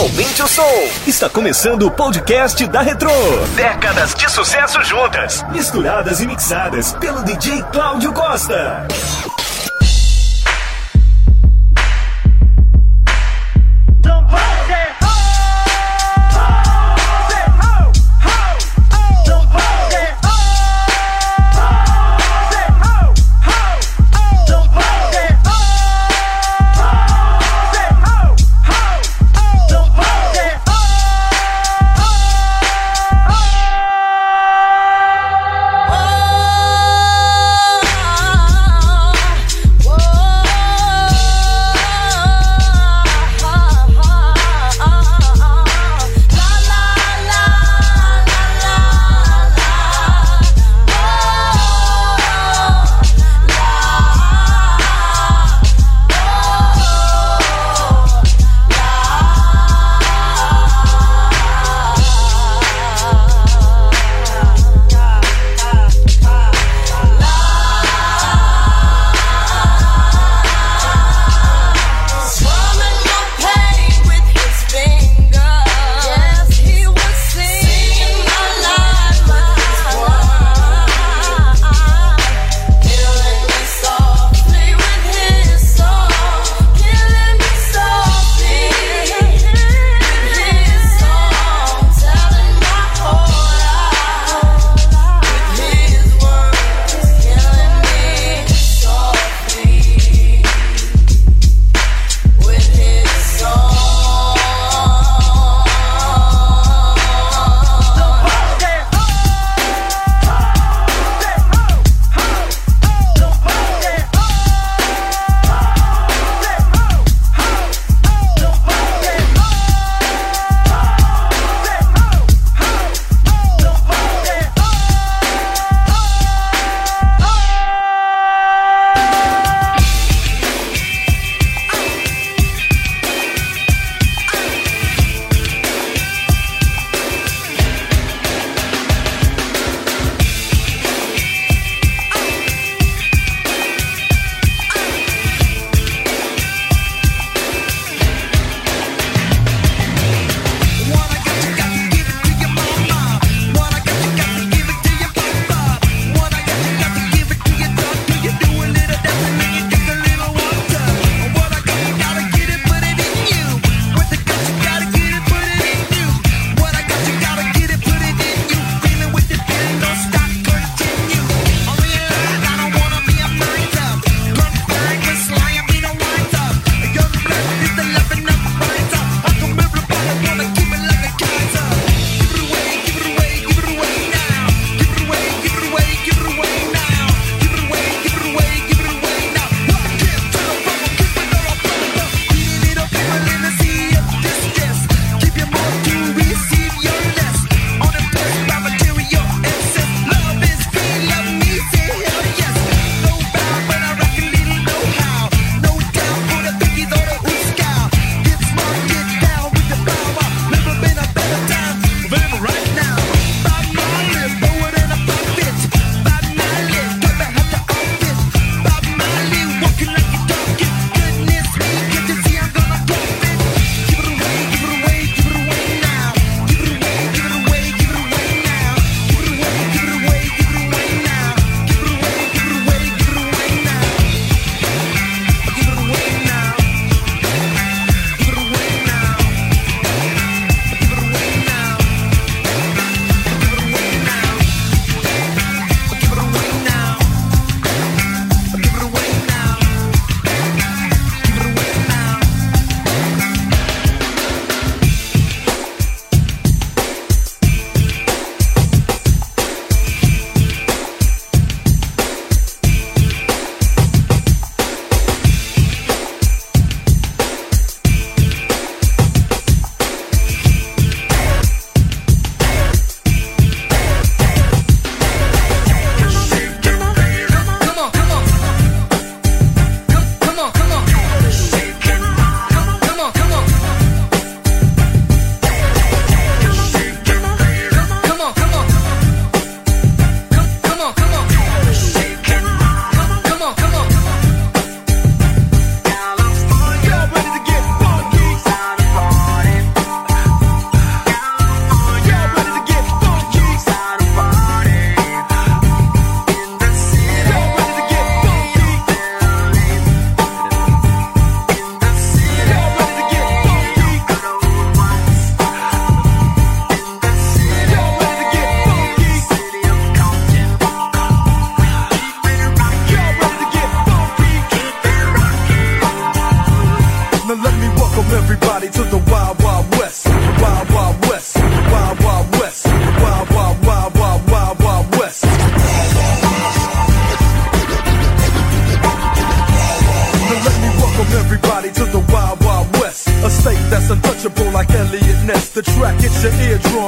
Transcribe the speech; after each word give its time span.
Aumente 0.00 0.42
o 0.42 0.48
som. 0.48 0.62
Está 1.06 1.28
começando 1.28 1.82
o 1.82 1.90
podcast 1.90 2.66
da 2.68 2.80
Retro. 2.80 3.10
Décadas 3.54 4.14
de 4.14 4.30
sucesso 4.30 4.82
juntas, 4.82 5.44
misturadas 5.52 6.22
e 6.22 6.26
mixadas 6.26 6.94
pelo 6.94 7.22
DJ 7.22 7.62
Cláudio 7.64 8.10
Costa. 8.10 8.88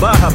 Barra 0.00 0.30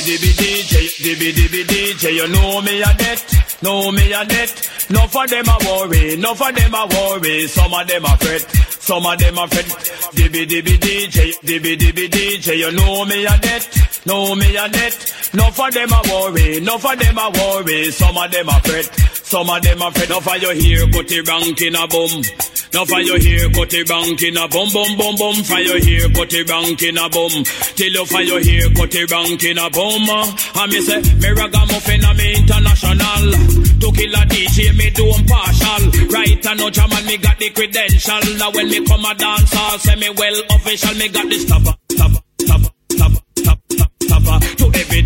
Dibby 0.00 0.16
dibby 0.16 0.32
DJ, 0.32 0.74
dibby 1.04 1.32
dibby 1.32 1.64
DJ, 1.64 2.14
you 2.14 2.28
know 2.28 2.62
me 2.62 2.80
a 2.80 2.94
debt, 2.94 3.22
know 3.62 3.92
me 3.92 4.12
a 4.14 4.24
debt. 4.24 4.86
No 4.88 5.06
for 5.06 5.26
them 5.26 5.44
a 5.46 5.58
worry, 5.66 6.16
no 6.16 6.34
for 6.34 6.50
them 6.50 6.72
a 6.72 6.86
worry. 6.88 7.46
Some 7.46 7.74
of 7.74 7.86
them 7.86 8.04
a 8.06 8.16
fret, 8.16 8.40
some 8.80 9.04
of 9.04 9.18
them 9.18 9.36
a 9.36 9.46
fret. 9.46 9.66
Dibby 10.16 10.46
dibby 10.46 10.78
DJ, 10.78 11.38
dibby 11.40 11.76
dibby 11.76 12.08
DJ, 12.08 12.56
you 12.56 12.72
know 12.72 13.04
me 13.04 13.26
a 13.26 13.36
debt, 13.40 13.68
know 14.06 14.34
me 14.34 14.56
a 14.56 14.70
debt. 14.70 15.30
No 15.34 15.50
for 15.50 15.70
them 15.70 15.92
a 15.92 16.00
worry, 16.08 16.60
no 16.60 16.78
for 16.78 16.96
them 16.96 17.18
a 17.18 17.30
worry. 17.30 17.90
Some 17.90 18.16
of 18.16 18.30
them 18.32 18.48
a 18.48 18.60
fret, 18.62 18.86
some 19.12 19.50
of 19.50 19.62
them 19.62 19.82
a 19.82 19.90
fret. 19.90 20.08
No 20.08 20.20
for 20.20 20.36
your 20.38 20.54
here, 20.54 20.86
got 20.90 21.08
the 21.08 21.20
rank 21.20 21.60
in 21.60 21.76
a 21.76 21.86
boom. 21.86 22.22
Now 22.72 22.84
fire 22.84 23.18
hair, 23.18 23.50
cut 23.50 23.74
it 23.74 23.90
rank 23.90 24.22
in 24.22 24.36
a 24.36 24.46
bum 24.46 24.68
bum 24.72 24.96
bum 24.96 25.14
bum. 25.18 25.36
Your 25.58 25.82
hair, 25.82 26.06
cut 26.14 26.32
it 26.32 26.48
rank 26.48 26.82
in 26.82 26.98
a 26.98 27.08
bum. 27.10 27.42
Till 27.74 27.90
you 27.90 28.06
your 28.06 28.42
hair, 28.42 28.66
cut 28.70 28.94
it 28.94 29.10
rank 29.10 29.42
in 29.42 29.58
a 29.58 29.66
bum. 29.70 30.06
Uh, 30.06 30.62
and 30.62 30.72
me 30.72 30.80
say, 30.80 31.02
me 31.02 31.30
ragamuffin 31.34 32.04
a 32.04 32.14
me 32.14 32.34
international. 32.38 33.24
To 33.82 33.88
kill 33.90 34.14
a 34.14 34.22
DJ, 34.30 34.70
me 34.78 34.90
do 34.90 35.10
partial. 35.26 35.82
Right 36.14 36.46
and 36.46 36.58
no 36.58 36.70
and 36.70 37.06
me 37.06 37.16
got 37.18 37.38
the 37.38 37.50
credential. 37.50 38.22
Now 38.38 38.50
when 38.52 38.70
me 38.70 38.84
come 38.86 39.04
a 39.04 39.14
dance, 39.14 39.50
say 39.82 39.96
me 39.96 40.10
well 40.14 40.38
official. 40.54 40.94
Me 40.94 41.08
got 41.08 41.26
the 41.26 41.38
stopper, 41.42 41.74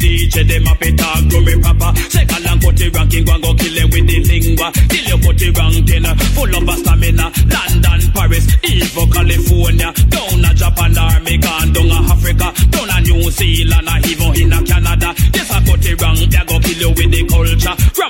DJ, 0.05 0.47
them 0.47 0.69
up 0.69 0.83
it 0.83 0.99
talk 0.99 1.25
to 1.33 1.41
me 1.41 1.57
proper. 1.65 1.97
Second 2.13 2.45
and 2.45 2.61
cut 2.61 2.77
it 2.77 2.95
ranking, 2.95 3.25
go 3.25 3.33
and 3.33 3.43
go 3.43 3.55
kill 3.55 3.73
them 3.73 3.89
with 3.89 4.05
the 4.05 4.21
lingua. 4.21 4.69
Till 4.93 5.05
you 5.09 5.17
cut 5.17 5.41
it 5.41 5.57
ranking, 5.57 6.05
uh, 6.05 6.15
full 6.37 6.53
of 6.53 6.69
stamina. 6.77 7.33
London, 7.49 8.01
Paris, 8.13 8.45
even 8.69 9.09
California, 9.09 9.89
down 10.13 10.44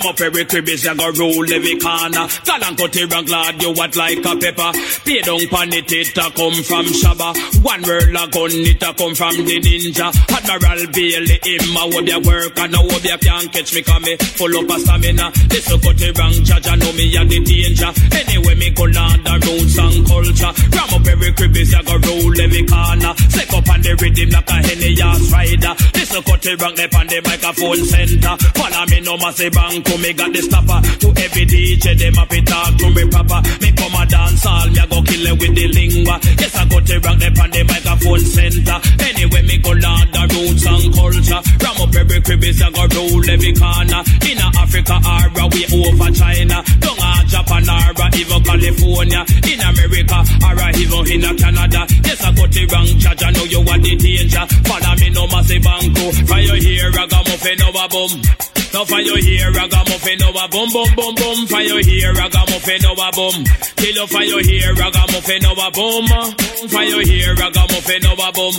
Ram 0.05 0.13
up 0.13 0.21
every 0.21 0.45
cribbies, 0.45 0.85
they 0.85 0.95
go 0.95 1.09
roll 1.17 1.49
every 1.49 1.79
corner. 1.81 2.29
And 2.29 2.77
cut 2.79 2.97
it 2.97 3.13
wrong, 3.13 3.25
glad 3.25 3.63
you 3.63 3.73
what 3.73 3.97
like 3.97 4.19
a 4.19 4.37
pepper. 4.37 4.71
Pay 5.05 5.21
down 5.23 5.49
pan 5.49 5.73
it, 5.73 5.93
it 5.93 6.17
a 6.19 6.29
come 6.31 6.61
from 6.61 6.87
Shabba. 6.93 7.33
One 7.65 7.83
word 7.83 8.13
a 8.13 8.25
gun, 8.29 8.53
it 8.53 8.83
a 8.83 8.93
come 8.93 9.15
from 9.15 9.37
the 9.49 9.57
ninja. 9.61 10.13
Admiral 10.29 10.93
Bailey, 10.93 11.39
him 11.41 11.77
a 11.77 11.83
hope 11.89 12.09
you 12.09 12.21
work, 12.21 12.59
and 12.59 12.77
I 12.77 12.81
hope 12.85 13.05
you 13.05 13.17
can't 13.17 13.53
catch 13.53 13.75
me, 13.75 13.83
come 13.83 14.03
me 14.03 14.17
full 14.17 14.57
up 14.59 14.71
of 14.71 14.81
stamina. 14.85 15.33
This 15.49 15.73
a 15.73 15.77
cut 15.81 16.01
it 16.01 16.19
wrong, 16.19 16.37
judge, 16.45 16.69
I 16.69 16.77
know 16.77 16.93
me 16.93 17.17
a 17.17 17.25
the 17.25 17.41
danger. 17.41 17.93
Anyway, 18.13 18.55
me 18.61 18.69
go 18.77 18.85
land 18.85 19.25
the 19.25 19.35
roots 19.41 19.79
and 19.81 20.05
culture. 20.05 20.53
Ram 20.69 21.01
up 21.01 21.07
every 21.09 21.33
cribbies, 21.33 21.73
I 21.73 21.81
go 21.81 21.97
roll 21.97 22.37
every 22.45 22.65
corner. 22.69 23.13
Stick 23.33 23.53
up 23.57 23.69
on 23.73 23.81
the 23.81 23.97
rhythm 23.97 24.29
like 24.37 24.53
a 24.53 24.57
henny 24.69 25.01
ass 25.01 25.33
rider. 25.33 25.73
This 25.97 26.13
a 26.13 26.21
cut 26.21 26.45
wrong, 26.61 26.77
up 26.77 26.93
on 26.93 27.07
the 27.09 27.19
microphone 27.25 27.81
center. 27.89 28.37
Follow 28.53 28.85
me 28.93 29.01
no 29.01 29.17
massive 29.17 29.53
bank, 29.53 29.94
me 29.99 30.13
got 30.13 30.33
the 30.33 30.43
stopper. 30.43 30.81
To 31.05 31.09
every 31.23 31.45
DJ, 31.47 31.99
them 31.99 32.19
up 32.19 32.33
it 32.33 32.47
talk 32.47 32.75
to 32.79 32.87
me 32.91 33.05
proper. 33.11 33.41
Me 33.61 33.71
come 33.73 33.95
a 33.95 34.03
dance 34.07 34.47
all, 34.47 34.67
me 34.71 34.81
a 34.81 34.87
go 34.87 34.99
kill 35.03 35.27
it 35.29 35.37
with 35.39 35.55
the 35.55 35.67
lingua. 35.69 36.17
Yes, 36.41 36.55
I 36.57 36.65
cut 36.67 36.91
it 36.91 36.99
wrong, 37.05 37.21
up 37.23 37.39
on 37.39 37.51
the 37.51 37.63
microphone 37.65 38.25
center. 38.25 38.79
Anyway, 39.05 39.43
me 39.45 39.57
go 39.59 39.73
land 39.77 40.11
the 40.11 40.23
roots 40.35 40.67
and 40.67 40.89
culture. 40.95 41.41
Ram 41.63 41.79
up 41.79 41.95
every 41.95 42.21
cribbies, 42.25 42.61
I 42.63 42.69
go 42.75 42.85
roll 42.91 43.25
every 43.29 43.53
corner. 43.55 44.03
In 44.25 44.41
Africa, 44.41 44.97
or 44.99 45.47
we 45.53 45.63
over 45.71 46.11
China. 46.11 46.59
Down 46.81 46.99
a 46.99 47.11
Japan, 47.29 47.69
or 47.69 48.09
even 48.19 48.41
California. 48.43 49.23
In 49.47 49.61
America, 49.63 50.19
or 50.43 50.71
even 50.75 51.05
in 51.13 51.27
Canada. 51.37 51.83
Yes, 52.03 52.21
I 52.25 52.31
got 52.33 52.57
it 52.57 52.67
wrong, 52.73 52.91
judge, 52.99 53.23
I 53.23 53.31
know 53.31 53.45
you 53.45 53.61
want 53.63 53.83
the 53.85 53.95
danger. 53.95 54.45
Follow 54.65 54.95
me 54.97 55.09
no 55.11 55.27
massive 55.29 55.63
banco. 55.63 56.05
Fire 56.27 56.57
here, 56.57 56.91
ragamuffin 56.91 57.63
over 57.63 57.89
bum. 57.93 58.64
Now 58.75 58.85
fire 58.85 59.17
here, 59.23 59.53
ragamuffin 59.53 60.21
over 60.25 60.35
oh, 60.35 60.49
bum 60.51 60.69
boom, 60.75 60.91
boom, 60.97 61.15
boom. 61.15 61.47
Fire 61.47 61.79
here, 61.79 62.13
ragamuffin 62.13 62.85
over 62.85 63.07
oh, 63.07 63.31
bum. 63.31 63.45
Kill 63.79 64.03
up 64.03 64.11
fire 64.11 64.43
here, 64.43 64.75
ragamuffin 64.75 65.47
over 65.47 65.71
oh, 65.71 66.03
bum. 66.03 66.67
Fire 66.69 67.03
here, 67.07 67.35
ragamuffin 67.39 68.05
over 68.05 68.33
bum. 68.35 68.55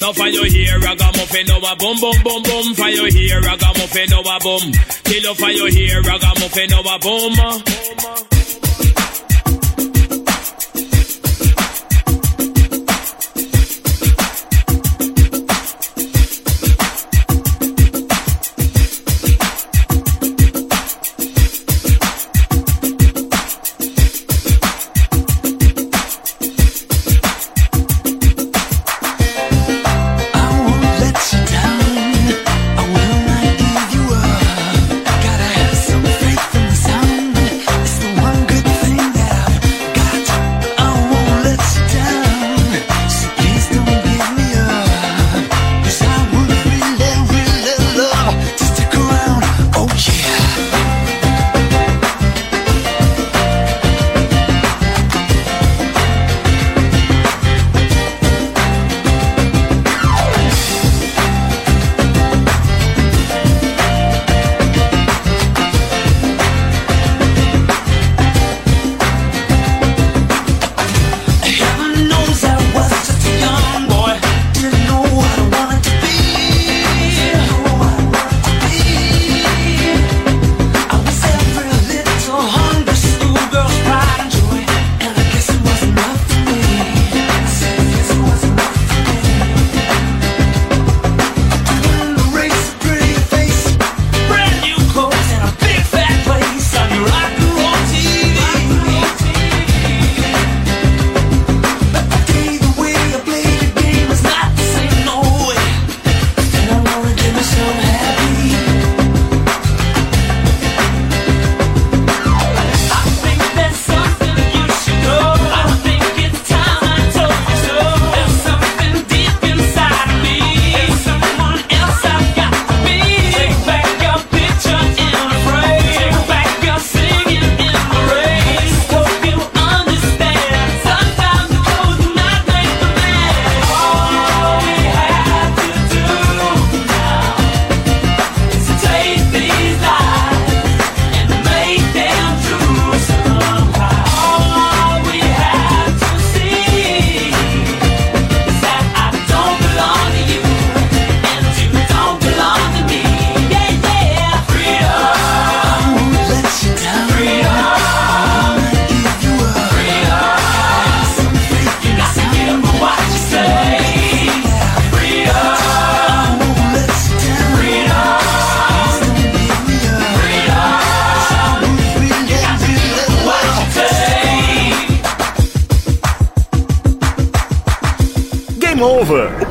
Now 0.00 0.12
fire 0.14 0.46
here, 0.46 0.78
ragamuffin 0.78 1.50
over 1.50 1.74
bum 1.74 1.98
boom, 1.98 2.22
bum 2.22 2.42
bum. 2.46 2.74
Fire 2.78 3.10
here, 3.10 3.40
ragamuffin 3.42 4.12
over 4.14 4.38
bum. 4.38 4.62
Kill 5.02 5.26
up 5.26 5.36
fire 5.36 5.68
here, 5.74 6.02
ragamuffin 6.06 6.72
over 6.78 6.98
bum. 7.02 7.34
I 7.34 8.37